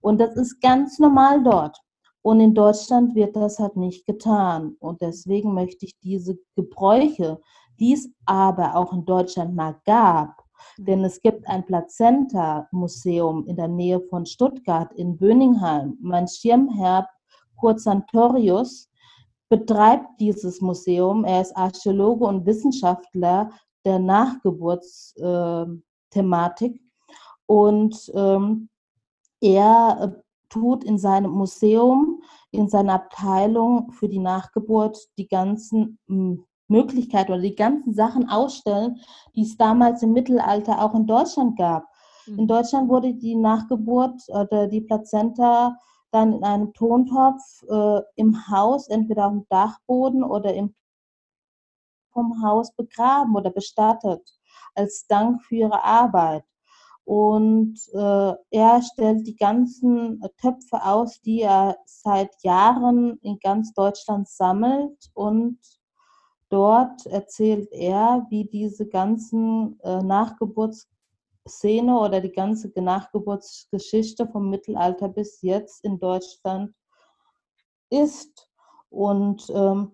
[0.00, 1.78] Und das ist ganz normal dort.
[2.22, 4.76] Und in Deutschland wird das halt nicht getan.
[4.78, 7.40] Und deswegen möchte ich diese Gebräuche,
[7.78, 10.44] die es aber auch in Deutschland mal gab,
[10.78, 15.98] denn es gibt ein Plazenta-Museum in der Nähe von Stuttgart in Böningheim.
[16.00, 17.08] Mein Schirmherr
[17.64, 18.90] Kurt Santorius
[19.48, 21.24] betreibt dieses Museum.
[21.24, 23.52] Er ist Archäologe und Wissenschaftler
[23.86, 26.82] der Nachgeburtsthematik.
[27.46, 28.68] Und ähm,
[29.40, 30.10] er äh,
[30.50, 35.98] tut in seinem Museum, in seiner Abteilung für die Nachgeburt die ganzen
[36.68, 39.00] Möglichkeiten oder die ganzen Sachen ausstellen,
[39.34, 41.86] die es damals im Mittelalter auch in Deutschland gab.
[42.26, 42.46] In mhm.
[42.46, 45.78] Deutschland wurde die Nachgeburt oder die Plazenta
[46.14, 50.74] dann in einem Tontopf äh, im Haus, entweder auf dem Dachboden oder im
[52.12, 54.22] vom Haus begraben oder bestattet,
[54.74, 56.44] als Dank für ihre Arbeit.
[57.04, 64.28] Und äh, er stellt die ganzen Töpfe aus, die er seit Jahren in ganz Deutschland
[64.28, 65.10] sammelt.
[65.12, 65.58] Und
[66.48, 70.02] dort erzählt er, wie diese ganzen äh,
[71.44, 76.74] Nachgeburtsszene oder die ganze Nachgeburtsgeschichte vom Mittelalter bis jetzt in Deutschland
[77.90, 78.48] ist.
[78.90, 79.92] Und ähm,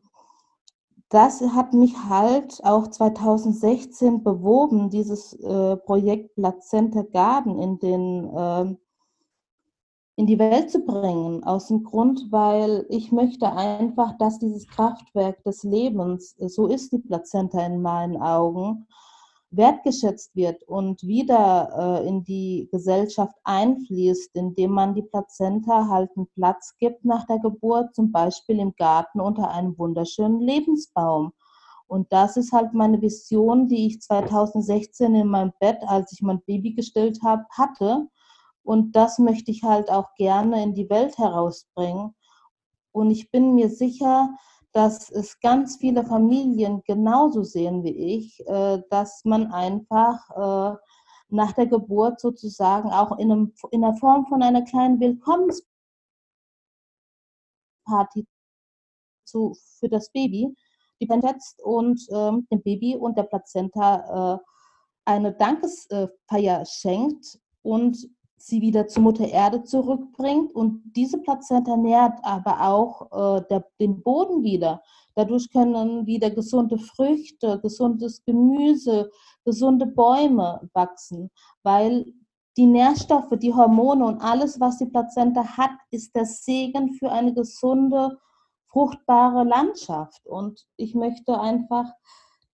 [1.09, 8.77] das hat mich halt auch 2016 bewogen, dieses äh, Projekt Plazenta Garden in, den, äh,
[10.17, 11.43] in die Welt zu bringen.
[11.43, 16.99] Aus dem Grund, weil ich möchte einfach, dass dieses Kraftwerk des Lebens, so ist die
[16.99, 18.87] Plazenta in meinen Augen,
[19.51, 26.29] wertgeschätzt wird und wieder äh, in die Gesellschaft einfließt, indem man die Plazenta halt einen
[26.35, 31.33] Platz gibt nach der Geburt, zum Beispiel im Garten unter einem wunderschönen Lebensbaum.
[31.89, 36.41] Und das ist halt meine Vision, die ich 2016 in meinem Bett, als ich mein
[36.43, 38.07] Baby gestillt habe, hatte.
[38.63, 42.15] Und das möchte ich halt auch gerne in die Welt herausbringen.
[42.93, 44.31] Und ich bin mir sicher,
[44.73, 50.77] dass es ganz viele Familien genauso sehen wie ich, äh, dass man einfach äh,
[51.29, 55.67] nach der Geburt sozusagen auch in, einem, in der Form von einer kleinen Willkommensparty
[59.25, 60.55] zu, für das Baby,
[61.01, 64.39] die man setzt und ähm, dem Baby und der Plazenta äh,
[65.05, 68.09] eine Dankesfeier schenkt und
[68.43, 70.55] sie wieder zur Mutter Erde zurückbringt.
[70.55, 74.83] Und diese Plazenta nährt aber auch äh, der, den Boden wieder.
[75.15, 79.11] Dadurch können wieder gesunde Früchte, gesundes Gemüse,
[79.45, 81.31] gesunde Bäume wachsen,
[81.63, 82.07] weil
[82.57, 87.33] die Nährstoffe, die Hormone und alles, was die Plazenta hat, ist der Segen für eine
[87.33, 88.19] gesunde,
[88.69, 90.27] fruchtbare Landschaft.
[90.27, 91.93] Und ich möchte einfach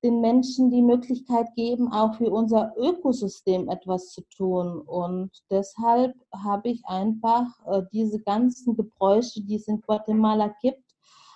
[0.02, 4.80] den Menschen die Möglichkeit geben, auch für unser Ökosystem etwas zu tun.
[4.80, 10.84] Und deshalb habe ich einfach äh, diese ganzen Gebräuche, die es in Guatemala gibt,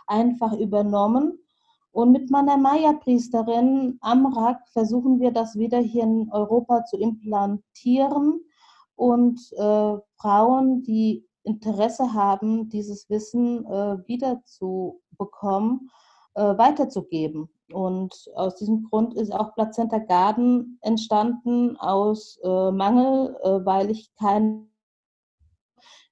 [0.06, 1.38] einfach übernommen.
[1.92, 8.40] Und mit meiner Maya-Priesterin Amrak versuchen wir das wieder hier in Europa zu implantieren
[8.94, 15.90] und äh, Frauen, die Interesse haben, dieses Wissen äh, wieder zu bekommen,
[16.34, 17.48] äh, weiterzugeben.
[17.72, 24.12] Und aus diesem Grund ist auch Plazenta Garden entstanden aus äh, Mangel, äh, weil ich
[24.14, 24.70] keine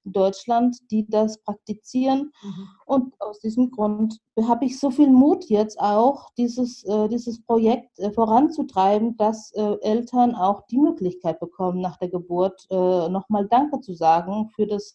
[0.09, 2.33] in Deutschland, die das praktizieren.
[2.43, 2.69] Mhm.
[2.87, 7.99] Und aus diesem Grund habe ich so viel Mut jetzt auch, dieses, äh, dieses Projekt
[7.99, 13.81] äh, voranzutreiben, dass äh, Eltern auch die Möglichkeit bekommen, nach der Geburt äh, nochmal Danke
[13.81, 14.95] zu sagen für das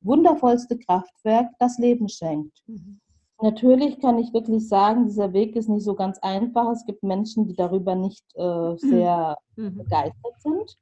[0.00, 2.62] wundervollste Kraftwerk, das Leben schenkt.
[2.66, 3.00] Mhm.
[3.40, 6.70] Natürlich kann ich wirklich sagen, dieser Weg ist nicht so ganz einfach.
[6.70, 8.78] Es gibt Menschen, die darüber nicht äh, mhm.
[8.78, 9.78] sehr mhm.
[9.78, 10.76] begeistert sind.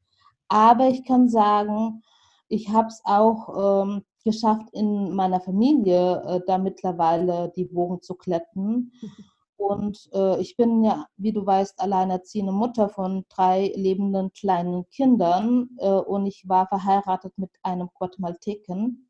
[0.48, 2.02] Aber ich kann sagen,
[2.48, 8.14] ich habe es auch ähm, geschafft, in meiner Familie äh, da mittlerweile die Wogen zu
[8.14, 8.92] kletten.
[9.56, 15.70] Und äh, ich bin ja, wie du weißt, alleinerziehende Mutter von drei lebenden kleinen Kindern.
[15.78, 19.08] Äh, und ich war verheiratet mit einem Guatemalteken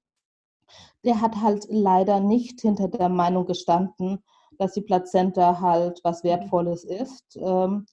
[1.04, 4.22] der hat halt leider nicht hinter der Meinung gestanden,
[4.58, 6.28] dass die Plazenta halt was mhm.
[6.28, 7.36] Wertvolles ist.
[7.36, 7.86] Ähm,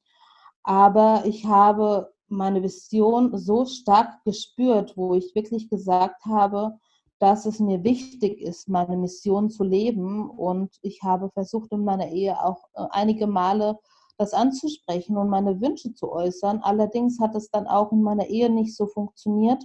[0.64, 6.78] aber ich habe meine Vision so stark gespürt, wo ich wirklich gesagt habe,
[7.18, 10.30] dass es mir wichtig ist, meine Mission zu leben.
[10.30, 13.78] Und ich habe versucht, in meiner Ehe auch äh, einige Male
[14.18, 16.60] das anzusprechen und meine Wünsche zu äußern.
[16.62, 19.64] Allerdings hat es dann auch in meiner Ehe nicht so funktioniert,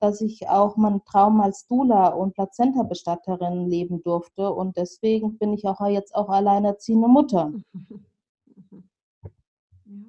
[0.00, 4.50] dass ich auch meinen Traum als Dula und Plazenta-Bestatterin leben durfte.
[4.52, 7.52] Und deswegen bin ich auch jetzt auch alleinerziehende Mutter.
[9.90, 10.04] Ja.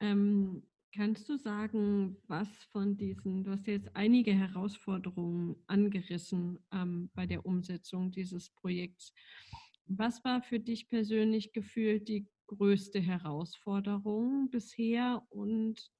[0.00, 0.62] Ähm,
[0.94, 7.46] Kannst du sagen, was von diesen, du hast jetzt einige Herausforderungen angerissen ähm, bei der
[7.46, 9.14] Umsetzung dieses Projekts.
[9.86, 15.90] Was war für dich persönlich gefühlt die größte Herausforderung bisher und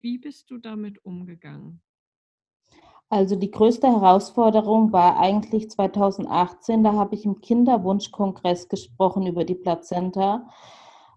[0.00, 1.82] wie bist du damit umgegangen?
[3.10, 9.56] Also die größte Herausforderung war eigentlich 2018, da habe ich im Kinderwunschkongress gesprochen über die
[9.56, 10.46] Plazenta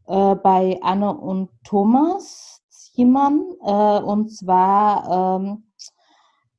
[0.07, 3.45] äh, bei Anne und Thomas Ziemann.
[3.63, 5.65] Äh, und zwar, ähm,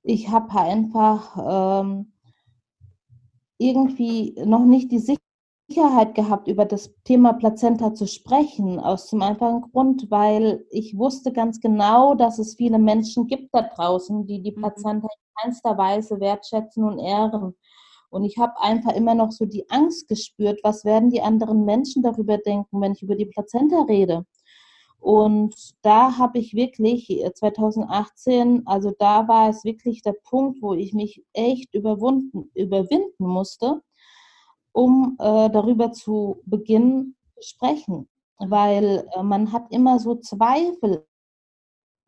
[0.05, 2.12] ich habe einfach ähm,
[3.59, 5.01] irgendwie noch nicht die
[5.75, 11.33] Sicherheit gehabt, über das Thema Plazenta zu sprechen, aus dem einfachen Grund, weil ich wusste
[11.33, 14.61] ganz genau, dass es viele Menschen gibt da draußen, die die mhm.
[14.61, 17.57] Plazenta in keinster Weise wertschätzen und ehren.
[18.09, 22.05] Und ich habe einfach immer noch so die Angst gespürt, was werden die anderen Menschen
[22.05, 24.25] darüber denken, wenn ich über die Plazenta rede.
[25.01, 30.73] Und da habe ich wirklich 2018, äh, also da war es wirklich der Punkt, wo
[30.73, 33.83] ich mich echt überwunden, überwinden musste,
[34.75, 38.09] um äh, darüber zu beginnen zu sprechen.
[38.39, 41.07] Weil äh, man hat immer so Zweifel,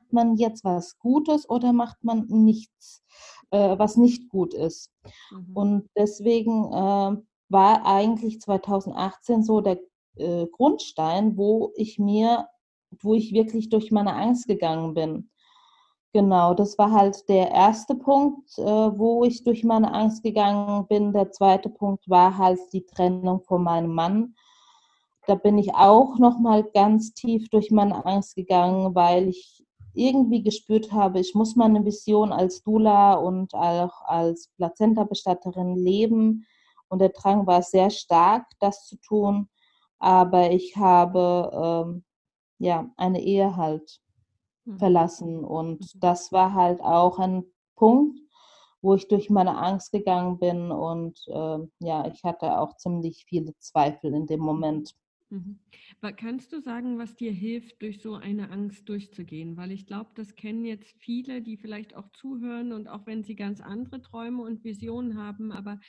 [0.00, 3.04] macht man jetzt was Gutes oder macht man nichts,
[3.50, 4.90] äh, was nicht gut ist.
[5.30, 5.56] Mhm.
[5.56, 7.16] Und deswegen äh,
[7.48, 9.78] war eigentlich 2018 so der
[10.16, 12.48] äh, Grundstein, wo ich mir,
[13.00, 15.30] wo ich wirklich durch meine Angst gegangen bin.
[16.16, 21.12] Genau, das war halt der erste Punkt, äh, wo ich durch meine Angst gegangen bin.
[21.12, 24.34] Der zweite Punkt war halt die Trennung von meinem Mann.
[25.26, 30.42] Da bin ich auch noch mal ganz tief durch meine Angst gegangen, weil ich irgendwie
[30.42, 36.46] gespürt habe, ich muss meine Vision als Dula und auch als Plazenta-Bestatterin leben.
[36.88, 39.50] Und der Drang war sehr stark, das zu tun.
[39.98, 42.04] Aber ich habe ähm,
[42.58, 44.00] ja eine Ehe halt.
[44.78, 45.44] Verlassen.
[45.44, 46.00] Und mhm.
[46.00, 47.44] das war halt auch ein
[47.76, 48.18] Punkt,
[48.82, 53.56] wo ich durch meine Angst gegangen bin und äh, ja, ich hatte auch ziemlich viele
[53.58, 54.94] Zweifel in dem Moment.
[55.30, 55.58] Mhm.
[56.16, 59.56] Kannst du sagen, was dir hilft, durch so eine Angst durchzugehen?
[59.56, 63.34] Weil ich glaube, das kennen jetzt viele, die vielleicht auch zuhören und auch wenn sie
[63.34, 65.80] ganz andere Träume und Visionen haben, aber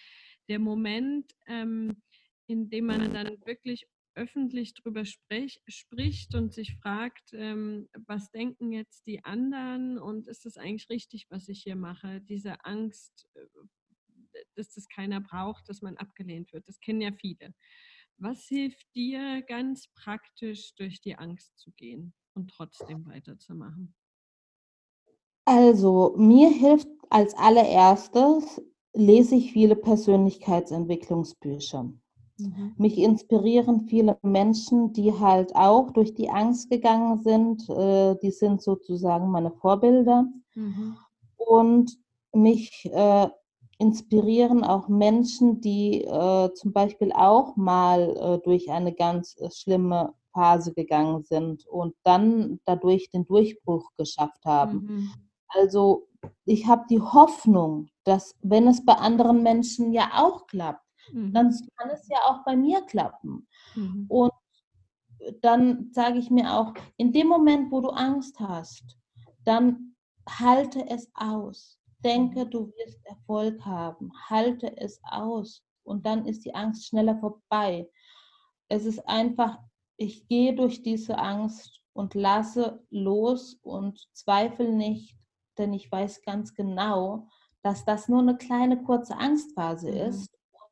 [0.50, 2.02] der Moment, ähm,
[2.48, 3.86] in dem man dann wirklich
[4.17, 10.45] öffentlich darüber sprech, spricht und sich fragt, ähm, was denken jetzt die anderen und ist
[10.45, 12.19] das eigentlich richtig, was ich hier mache?
[12.21, 13.45] Diese Angst, äh,
[14.56, 17.53] dass das keiner braucht, dass man abgelehnt wird, das kennen ja viele.
[18.17, 23.95] Was hilft dir ganz praktisch durch die Angst zu gehen und trotzdem weiterzumachen?
[25.45, 28.62] Also mir hilft als allererstes,
[28.93, 31.91] lese ich viele Persönlichkeitsentwicklungsbücher.
[32.38, 32.73] Mhm.
[32.78, 37.69] Mich inspirieren viele Menschen, die halt auch durch die Angst gegangen sind.
[37.69, 40.26] Äh, die sind sozusagen meine Vorbilder.
[40.56, 40.97] Mhm.
[41.38, 41.97] Und
[42.34, 43.28] mich äh,
[43.80, 50.13] inspirieren auch Menschen, die äh, zum Beispiel auch mal äh, durch eine ganz äh, schlimme
[50.34, 54.86] Phase gegangen sind und dann dadurch den Durchbruch geschafft haben.
[54.86, 55.12] Mhm.
[55.50, 56.08] Also
[56.45, 61.34] ich habe die Hoffnung, dass wenn es bei anderen Menschen ja auch klappt, mhm.
[61.34, 63.48] dann kann es ja auch bei mir klappen.
[63.76, 64.06] Mhm.
[64.08, 64.32] Und
[65.41, 68.98] dann sage ich mir auch, in dem Moment, wo du Angst hast,
[69.43, 69.96] dann
[70.28, 71.80] halte es aus.
[72.04, 74.12] Denke, du wirst Erfolg haben.
[74.30, 75.63] Halte es aus.
[75.84, 77.89] Und dann ist die Angst schneller vorbei.
[78.67, 79.58] Es ist einfach,
[79.96, 85.17] ich gehe durch diese Angst und lasse los und zweifle nicht,
[85.58, 87.28] denn ich weiß ganz genau,
[87.63, 89.98] dass das nur eine kleine kurze Angstphase mhm.
[89.98, 90.30] ist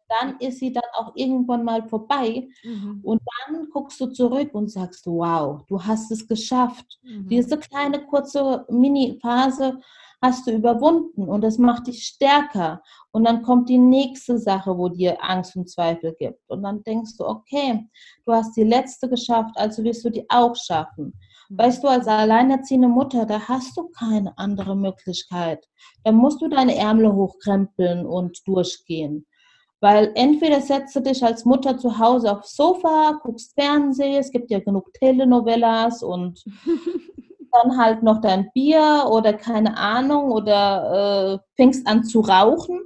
[0.08, 2.48] dann ist sie dann auch irgendwann mal vorbei.
[2.64, 3.00] Mhm.
[3.04, 7.00] Und dann guckst du zurück und sagst, wow, du hast es geschafft.
[7.04, 7.28] Mhm.
[7.28, 9.80] Diese kleine kurze Mini-Phase
[10.22, 12.82] hast du überwunden und das macht dich stärker.
[13.12, 16.42] Und dann kommt die nächste Sache, wo dir Angst und Zweifel gibt.
[16.48, 17.88] Und dann denkst du, okay,
[18.26, 21.14] du hast die letzte geschafft, also wirst du die auch schaffen.
[21.50, 21.58] Mhm.
[21.58, 25.66] Weißt du, als alleinerziehende Mutter, da hast du keine andere Möglichkeit.
[26.04, 29.26] Da musst du deine Ärmel hochkrempeln und durchgehen.
[29.82, 34.50] Weil entweder setzt du dich als Mutter zu Hause aufs Sofa, guckst Fernsehen, es gibt
[34.50, 36.44] ja genug Telenovelas und
[37.52, 42.82] dann halt noch dein Bier oder keine Ahnung oder äh, fängst an zu rauchen.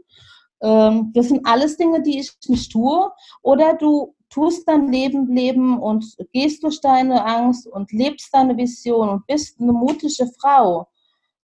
[0.61, 3.09] Ähm, das sind alles Dinge, die ich nicht tue.
[3.41, 9.09] Oder du tust dein Leben leben und gehst durch deine Angst und lebst deine Vision
[9.09, 10.87] und bist eine mutige Frau.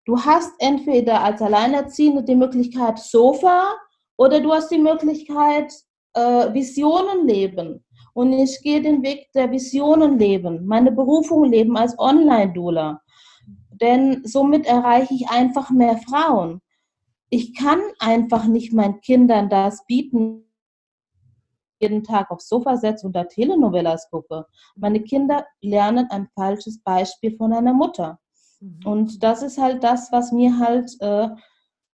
[0.05, 3.73] Du hast entweder als Alleinerziehende die Möglichkeit Sofa
[4.17, 5.73] oder du hast die Möglichkeit,
[6.13, 7.83] äh, Visionen leben.
[8.13, 13.01] Und ich gehe den Weg der Visionen leben, meine Berufung leben als Online-Doula.
[13.81, 16.61] denn somit erreiche ich einfach mehr Frauen.
[17.29, 20.45] Ich kann einfach nicht meinen Kindern das bieten,
[21.81, 24.45] jeden Tag aufs Sofa setze und da Telenovelas gucke.
[24.75, 28.19] Meine Kinder lernen ein falsches Beispiel von einer Mutter.
[28.59, 28.79] Mhm.
[28.85, 31.29] Und das ist halt das, was mir halt äh,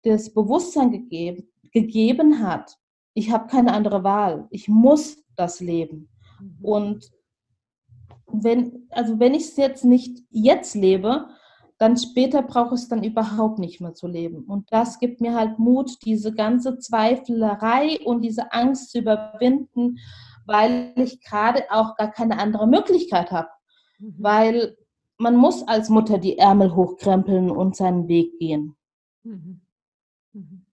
[0.04, 2.78] das Bewusstsein gegeben, gegeben hat.
[3.14, 4.48] Ich habe keine andere Wahl.
[4.50, 6.10] Ich muss das leben.
[6.40, 6.58] Mhm.
[6.62, 7.12] Und
[8.28, 11.28] wenn, also wenn ich es jetzt nicht jetzt lebe,
[11.78, 14.44] dann später brauche ich es dann überhaupt nicht mehr zu leben.
[14.44, 19.98] Und das gibt mir halt Mut, diese ganze Zweifelerei und diese Angst zu überwinden,
[20.46, 23.48] weil ich gerade auch gar keine andere Möglichkeit habe.
[23.98, 24.16] Mhm.
[24.18, 24.78] Weil
[25.18, 28.76] man muss als Mutter die Ärmel hochkrempeln und seinen Weg gehen.
[29.24, 29.62] Mhm.
[30.34, 30.66] Mhm.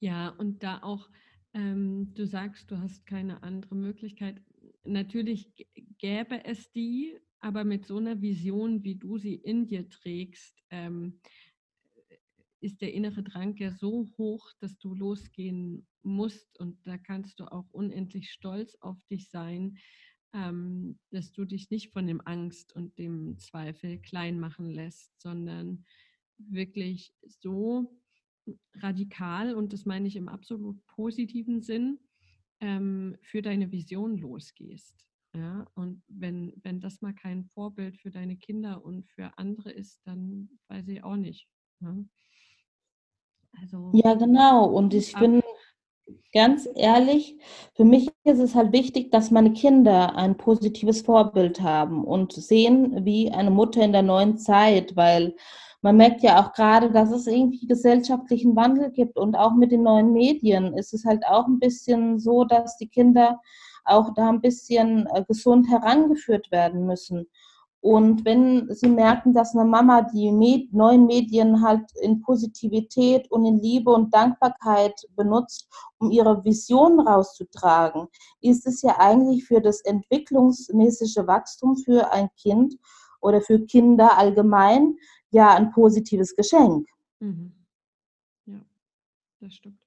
[0.00, 1.08] Ja, und da auch,
[1.54, 4.42] ähm, du sagst, du hast keine andere Möglichkeit.
[4.84, 5.52] Natürlich
[5.98, 11.20] gäbe es die, aber mit so einer Vision, wie du sie in dir trägst, ähm,
[12.60, 17.44] ist der innere Drang ja so hoch, dass du losgehen musst und da kannst du
[17.44, 19.78] auch unendlich stolz auf dich sein,
[20.32, 25.84] ähm, dass du dich nicht von dem Angst und dem Zweifel klein machen lässt, sondern
[26.38, 28.00] wirklich so
[28.76, 31.98] radikal, und das meine ich im absolut positiven Sinn,
[32.60, 35.06] ähm, für deine Vision losgehst.
[35.34, 40.00] Ja, und wenn, wenn das mal kein Vorbild für deine Kinder und für andere ist,
[40.04, 41.46] dann weiß ich auch nicht.
[41.80, 42.08] Ja, ne?
[43.60, 44.64] also, ja genau.
[44.66, 45.42] Und ich bin
[46.32, 47.36] ganz ehrlich,
[47.74, 53.04] für mich ist es halt wichtig, dass meine Kinder ein positives Vorbild haben und sehen,
[53.04, 55.36] wie eine Mutter in der neuen Zeit, weil
[55.86, 59.84] man merkt ja auch gerade, dass es irgendwie gesellschaftlichen Wandel gibt und auch mit den
[59.84, 63.40] neuen Medien ist es halt auch ein bisschen so, dass die Kinder
[63.84, 67.28] auch da ein bisschen äh, gesund herangeführt werden müssen.
[67.80, 73.46] Und wenn Sie merken, dass eine Mama die Med neuen Medien halt in Positivität und
[73.46, 75.68] in Liebe und Dankbarkeit benutzt,
[75.98, 78.08] um ihre Vision rauszutragen,
[78.40, 82.74] ist es ja eigentlich für das entwicklungsmäßige Wachstum für ein Kind
[83.20, 84.96] oder für Kinder allgemein
[85.36, 86.88] ja ein positives Geschenk.
[87.20, 87.52] Mhm.
[88.46, 88.64] Ja,
[89.40, 89.78] das stimmt.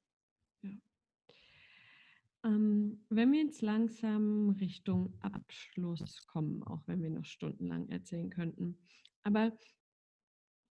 [2.45, 8.77] Ähm, wenn wir jetzt langsam Richtung Abschluss kommen, auch wenn wir noch stundenlang erzählen könnten,
[9.23, 9.51] aber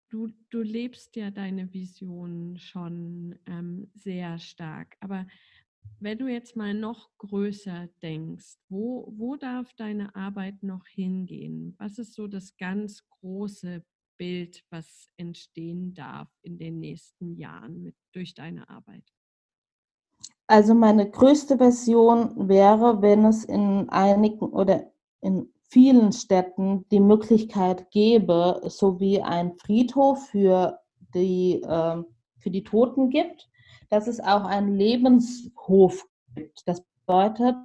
[0.09, 5.27] du, du lebst ja deine Vision schon ähm, sehr stark, aber
[5.99, 11.75] wenn du jetzt mal noch größer denkst, wo, wo darf deine Arbeit noch hingehen?
[11.79, 13.83] Was ist so das ganz große
[14.17, 19.03] Bild, was entstehen darf in den nächsten Jahren mit, durch deine Arbeit?
[20.47, 24.91] Also meine größte Version wäre, wenn es in einigen oder
[25.21, 30.79] in vielen Städten die Möglichkeit gäbe, so wie ein Friedhof für
[31.13, 32.03] die, äh,
[32.37, 33.49] für die Toten gibt,
[33.89, 36.63] dass es auch einen Lebenshof gibt.
[36.65, 37.55] Das bedeutet,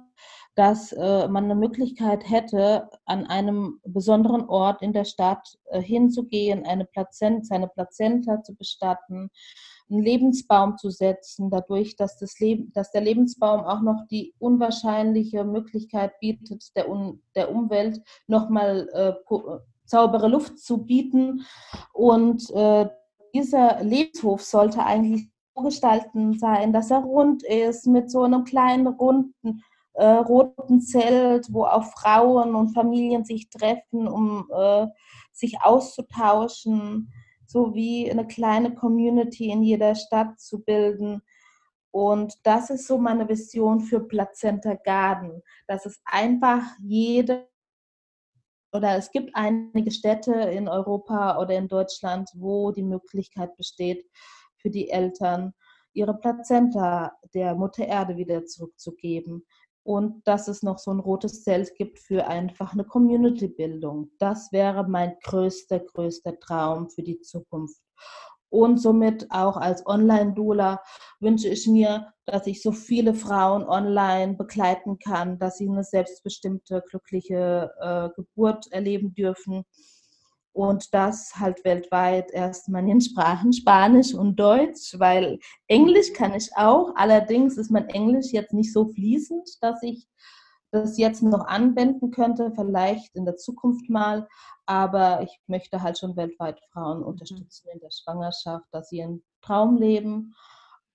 [0.55, 6.65] dass äh, man eine Möglichkeit hätte, an einem besonderen Ort in der Stadt äh, hinzugehen,
[6.65, 9.29] eine Plazent, seine Plazenta zu bestatten,
[9.89, 15.43] einen Lebensbaum zu setzen, dadurch, dass, das Leben, dass der Lebensbaum auch noch die unwahrscheinliche
[15.43, 19.35] Möglichkeit bietet, der, Un, der Umwelt nochmal äh,
[19.85, 21.45] saubere Luft zu bieten.
[21.93, 22.89] Und äh,
[23.33, 28.87] dieser Lebenshof sollte eigentlich so gestalten sein, dass er rund ist, mit so einem kleinen
[28.87, 29.63] runden
[29.93, 34.87] äh, roten Zelt, wo auch Frauen und Familien sich treffen, um äh,
[35.31, 37.11] sich auszutauschen
[37.53, 41.21] so wie eine kleine Community in jeder Stadt zu bilden.
[41.91, 47.47] Und das ist so meine Vision für Plazenta Garden, dass es einfach jede
[48.75, 54.03] oder es gibt einige Städte in Europa oder in Deutschland, wo die Möglichkeit besteht,
[54.57, 55.53] für die Eltern
[55.93, 59.45] ihre Plazenta der Mutter Erde wieder zurückzugeben
[59.83, 64.11] und dass es noch so ein rotes Zelt gibt für einfach eine Community-Bildung.
[64.17, 67.81] Das wäre mein größter, größter Traum für die Zukunft.
[68.49, 70.81] Und somit auch als Online-Doula
[71.19, 76.83] wünsche ich mir, dass ich so viele Frauen online begleiten kann, dass sie eine selbstbestimmte,
[76.87, 79.65] glückliche äh, Geburt erleben dürfen
[80.53, 86.93] und das halt weltweit erstmal in Sprachen Spanisch und Deutsch, weil Englisch kann ich auch.
[86.95, 90.07] Allerdings ist mein Englisch jetzt nicht so fließend, dass ich
[90.71, 94.27] das jetzt noch anwenden könnte, vielleicht in der Zukunft mal.
[94.65, 97.05] Aber ich möchte halt schon weltweit Frauen mhm.
[97.05, 100.35] unterstützen in der Schwangerschaft, dass sie ihren Traum leben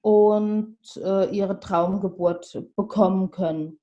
[0.00, 3.80] und äh, ihre Traumgeburt bekommen können.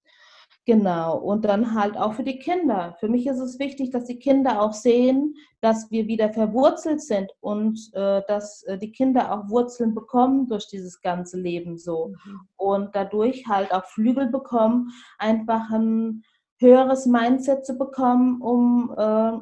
[0.68, 2.96] Genau, und dann halt auch für die Kinder.
[3.00, 7.32] Für mich ist es wichtig, dass die Kinder auch sehen, dass wir wieder verwurzelt sind
[7.40, 12.08] und äh, dass äh, die Kinder auch Wurzeln bekommen durch dieses ganze Leben so.
[12.08, 12.40] Mhm.
[12.56, 14.90] Und dadurch halt auch Flügel bekommen,
[15.20, 16.24] einfach ein
[16.60, 19.38] höheres Mindset zu bekommen, um äh,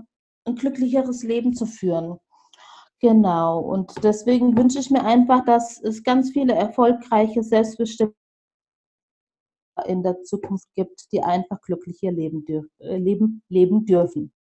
[0.45, 2.17] ein glücklicheres Leben zu führen.
[2.99, 8.13] Genau, und deswegen wünsche ich mir einfach, dass es ganz viele erfolgreiche, selbstbestimmte
[9.85, 14.31] in der Zukunft gibt, die einfach glücklicher leben, dürf, äh, leben, leben dürfen.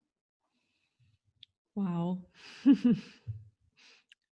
[1.74, 2.18] Wow.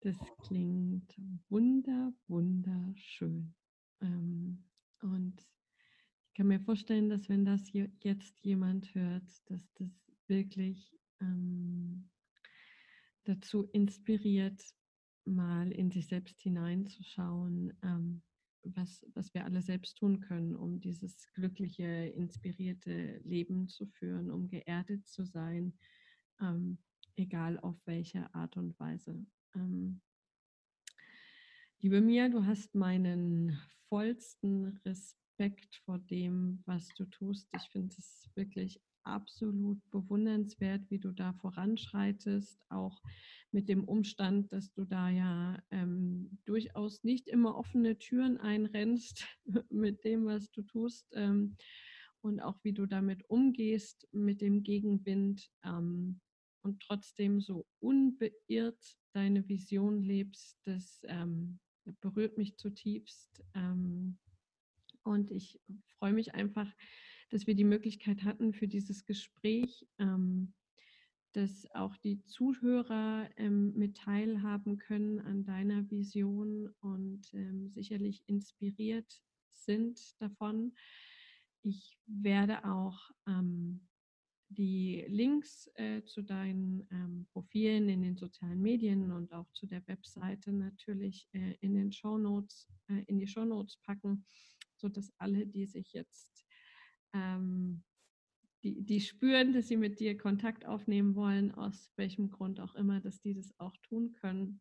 [0.00, 1.16] Das klingt
[1.48, 3.52] wunder, wunderschön.
[4.00, 4.62] Ähm,
[5.02, 9.90] und ich kann mir vorstellen, dass wenn das jetzt jemand hört, dass das
[10.28, 12.08] wirklich ähm,
[13.24, 14.62] dazu inspiriert,
[15.24, 18.22] mal in sich selbst hineinzuschauen, ähm,
[18.74, 24.48] was, was wir alle selbst tun können, um dieses glückliche, inspirierte Leben zu führen, um
[24.48, 25.72] geerdet zu sein,
[26.40, 26.78] ähm,
[27.16, 29.24] egal auf welche Art und Weise.
[29.54, 30.00] Ähm,
[31.80, 33.58] liebe Mia, du hast meinen
[33.88, 37.48] vollsten Respekt vor dem, was du tust.
[37.54, 43.00] Ich finde es wirklich absolut bewundernswert, wie du da voranschreitest, auch
[43.50, 49.26] mit dem Umstand, dass du da ja ähm, durchaus nicht immer offene Türen einrennst
[49.70, 51.56] mit dem, was du tust ähm,
[52.20, 56.20] und auch wie du damit umgehst mit dem Gegenwind ähm,
[56.62, 61.60] und trotzdem so unbeirrt deine Vision lebst, das ähm,
[62.00, 63.42] berührt mich zutiefst.
[63.54, 64.18] Ähm,
[65.04, 65.60] und ich
[65.98, 66.70] freue mich einfach,
[67.30, 70.54] dass wir die Möglichkeit hatten für dieses Gespräch, ähm,
[71.32, 79.22] dass auch die Zuhörer ähm, mit teilhaben können an deiner Vision und ähm, sicherlich inspiriert
[79.52, 80.72] sind davon.
[81.62, 83.86] Ich werde auch ähm,
[84.48, 89.86] die Links äh, zu deinen ähm, Profilen in den sozialen Medien und auch zu der
[89.88, 94.24] Webseite natürlich äh, in den Shownotes, äh, in die Shownotes packen,
[94.76, 96.45] sodass alle, die sich jetzt
[97.12, 97.82] ähm,
[98.62, 103.00] die, die spüren, dass sie mit dir Kontakt aufnehmen wollen, aus welchem Grund auch immer,
[103.00, 104.60] dass die das auch tun können.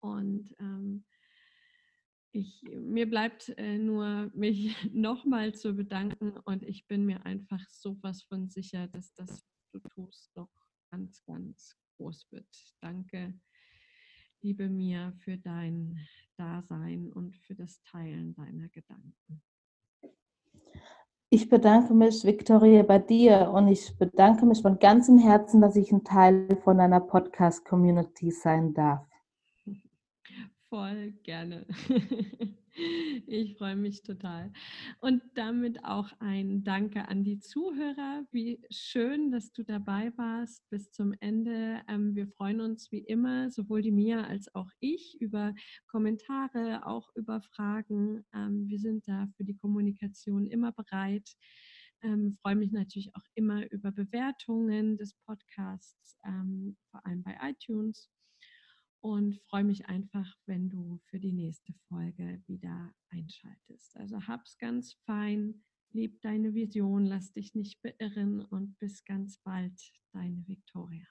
[0.00, 1.04] Und ähm,
[2.32, 8.22] ich, mir bleibt äh, nur, mich nochmal zu bedanken und ich bin mir einfach sowas
[8.22, 10.50] von sicher, dass das, was du tust, noch
[10.90, 12.48] ganz, ganz groß wird.
[12.80, 13.38] Danke,
[14.40, 15.98] liebe Mia, für dein
[16.36, 19.42] Dasein und für das Teilen deiner Gedanken.
[21.34, 25.90] Ich bedanke mich, Victoria, bei dir und ich bedanke mich von ganzem Herzen, dass ich
[25.90, 29.06] ein Teil von deiner Podcast-Community sein darf.
[30.68, 31.64] Voll gerne.
[33.26, 34.52] Ich freue mich total.
[34.98, 38.24] Und damit auch ein Danke an die Zuhörer.
[38.30, 41.82] Wie schön, dass du dabei warst bis zum Ende.
[41.88, 45.54] Ähm, wir freuen uns wie immer, sowohl die Mia als auch ich, über
[45.86, 48.24] Kommentare, auch über Fragen.
[48.34, 51.28] Ähm, wir sind da für die Kommunikation immer bereit.
[52.02, 58.10] Ähm, freue mich natürlich auch immer über Bewertungen des Podcasts, ähm, vor allem bei iTunes
[59.02, 63.96] und freue mich einfach, wenn du für die nächste Folge wieder einschaltest.
[63.96, 69.78] Also hab's ganz fein, leb deine Vision, lass dich nicht beirren und bis ganz bald,
[70.12, 71.06] deine Victoria.